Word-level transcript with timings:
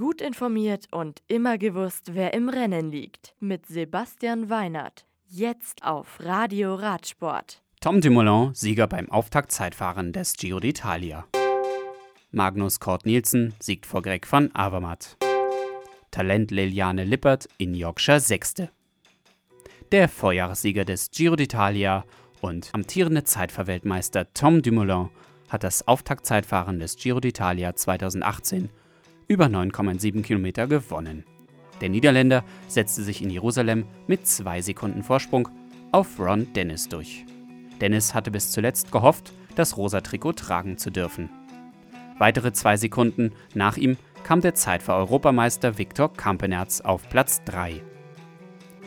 Gut 0.00 0.22
informiert 0.22 0.86
und 0.92 1.20
immer 1.28 1.58
gewusst, 1.58 2.14
wer 2.14 2.32
im 2.32 2.48
Rennen 2.48 2.90
liegt. 2.90 3.34
Mit 3.38 3.66
Sebastian 3.66 4.48
Weinert. 4.48 5.04
Jetzt 5.28 5.84
auf 5.84 6.20
Radio 6.20 6.74
Radsport. 6.74 7.60
Tom 7.82 8.00
Dumoulin, 8.00 8.54
Sieger 8.54 8.86
beim 8.86 9.10
Auftaktzeitfahren 9.10 10.14
des 10.14 10.38
Giro 10.38 10.56
d'Italia. 10.56 11.24
Magnus 12.30 12.80
Kort 12.80 13.04
Nielsen 13.04 13.52
siegt 13.60 13.84
vor 13.84 14.00
Greg 14.00 14.26
van 14.32 14.50
Avermaet. 14.54 15.18
Talent 16.10 16.50
Liliane 16.50 17.04
Lippert 17.04 17.46
in 17.58 17.74
Yorkshire 17.74 18.20
Sechste. 18.20 18.70
Der 19.92 20.08
Vorjahressieger 20.08 20.86
des 20.86 21.10
Giro 21.10 21.34
d'Italia 21.34 22.04
und 22.40 22.70
amtierende 22.72 23.24
Zeitverweltmeister 23.24 24.32
Tom 24.32 24.62
Dumoulin 24.62 25.10
hat 25.50 25.62
das 25.62 25.86
Auftaktzeitfahren 25.86 26.78
des 26.78 26.96
Giro 26.96 27.18
d'Italia 27.18 27.74
2018 27.74 28.70
über 29.30 29.46
9,7 29.46 30.22
Kilometer 30.22 30.66
gewonnen. 30.66 31.24
Der 31.80 31.88
Niederländer 31.88 32.42
setzte 32.66 33.04
sich 33.04 33.22
in 33.22 33.30
Jerusalem 33.30 33.84
mit 34.08 34.26
zwei 34.26 34.60
Sekunden 34.60 35.04
Vorsprung 35.04 35.48
auf 35.92 36.18
Ron 36.18 36.52
Dennis 36.54 36.88
durch. 36.88 37.24
Dennis 37.80 38.12
hatte 38.12 38.32
bis 38.32 38.50
zuletzt 38.50 38.90
gehofft, 38.90 39.32
das 39.54 39.76
rosa 39.76 40.00
Trikot 40.00 40.32
tragen 40.32 40.78
zu 40.78 40.90
dürfen. 40.90 41.30
Weitere 42.18 42.52
zwei 42.52 42.76
Sekunden 42.76 43.30
nach 43.54 43.76
ihm 43.76 43.98
kam 44.24 44.40
der 44.40 44.56
Zeitfahr-Europameister 44.56 45.78
Viktor 45.78 46.12
Kampenerz 46.12 46.80
auf 46.80 47.08
Platz 47.08 47.44
3. 47.44 47.80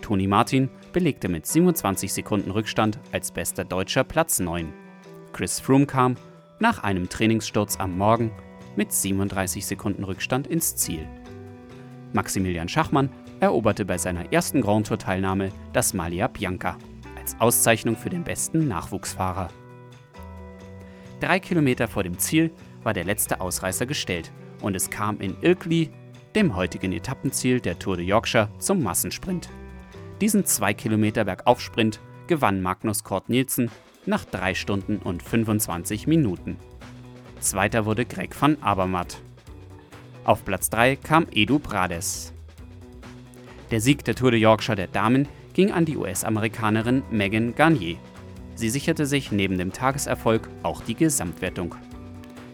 Toni 0.00 0.26
Martin 0.26 0.70
belegte 0.94 1.28
mit 1.28 1.46
27 1.46 2.14
Sekunden 2.14 2.50
Rückstand 2.50 2.98
als 3.12 3.30
bester 3.30 3.66
Deutscher 3.66 4.04
Platz 4.04 4.40
9. 4.40 4.72
Chris 5.34 5.60
Froome 5.60 5.84
kam 5.84 6.16
nach 6.60 6.82
einem 6.82 7.10
Trainingssturz 7.10 7.78
am 7.78 7.98
Morgen 7.98 8.30
mit 8.80 8.94
37 8.94 9.66
Sekunden 9.66 10.04
Rückstand 10.04 10.46
ins 10.46 10.74
Ziel. 10.74 11.06
Maximilian 12.14 12.66
Schachmann 12.66 13.10
eroberte 13.38 13.84
bei 13.84 13.98
seiner 13.98 14.32
ersten 14.32 14.62
Grand 14.62 14.86
Tour-Teilnahme 14.86 15.50
das 15.74 15.92
Malia 15.92 16.28
Bianca 16.28 16.78
als 17.14 17.38
Auszeichnung 17.40 17.94
für 17.94 18.08
den 18.08 18.24
besten 18.24 18.68
Nachwuchsfahrer. 18.68 19.48
Drei 21.20 21.40
Kilometer 21.40 21.88
vor 21.88 22.04
dem 22.04 22.18
Ziel 22.18 22.52
war 22.82 22.94
der 22.94 23.04
letzte 23.04 23.42
Ausreißer 23.42 23.84
gestellt 23.84 24.32
und 24.62 24.74
es 24.74 24.88
kam 24.88 25.20
in 25.20 25.36
Ilkley, 25.42 25.90
dem 26.34 26.56
heutigen 26.56 26.92
Etappenziel 26.92 27.60
der 27.60 27.78
Tour 27.78 27.98
de 27.98 28.06
Yorkshire, 28.06 28.48
zum 28.60 28.82
Massensprint. 28.82 29.50
Diesen 30.22 30.46
2 30.46 30.72
Kilometer 30.72 31.26
Bergaufsprint 31.26 32.00
gewann 32.28 32.62
Magnus 32.62 33.04
Kort 33.04 33.28
Nielsen 33.28 33.70
nach 34.06 34.24
3 34.24 34.54
Stunden 34.54 34.96
und 34.96 35.22
25 35.22 36.06
Minuten. 36.06 36.56
Zweiter 37.40 37.86
wurde 37.86 38.04
Greg 38.04 38.38
van 38.38 38.62
Abermatt. 38.62 39.22
Auf 40.24 40.44
Platz 40.44 40.68
3 40.68 40.96
kam 40.96 41.26
Edu 41.32 41.58
Brades. 41.58 42.34
Der 43.70 43.80
Sieg 43.80 44.04
der 44.04 44.14
Tour 44.14 44.30
de 44.30 44.40
Yorkshire 44.40 44.76
der 44.76 44.88
Damen 44.88 45.26
ging 45.54 45.72
an 45.72 45.86
die 45.86 45.96
US-Amerikanerin 45.96 47.02
Megan 47.10 47.54
Garnier. 47.54 47.96
Sie 48.54 48.68
sicherte 48.68 49.06
sich 49.06 49.32
neben 49.32 49.56
dem 49.56 49.72
Tageserfolg 49.72 50.48
auch 50.62 50.82
die 50.82 50.94
Gesamtwertung. 50.94 51.74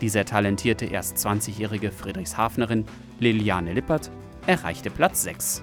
Die 0.00 0.08
sehr 0.08 0.24
talentierte 0.24 0.86
erst 0.86 1.18
20-jährige 1.18 1.92
Friedrichshafnerin 1.92 2.86
Liliane 3.18 3.74
Lippert 3.74 4.10
erreichte 4.46 4.90
Platz 4.90 5.22
6. 5.22 5.62